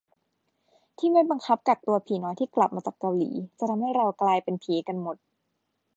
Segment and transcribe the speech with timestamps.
[0.97, 5.17] ที่ไม่บังคับกักตัวผีน้อยที่กลับมาจากเกาหลี จะทำให้เรากลายเป็นผีกันหมด